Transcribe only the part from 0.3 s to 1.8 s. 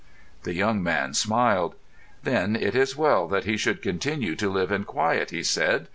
The young man smiled.